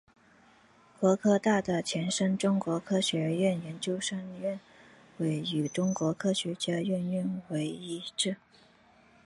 [0.99, 4.59] 国科大的前身中国科学院研究生院院
[5.19, 8.37] 徽与中国科学院院徽一致。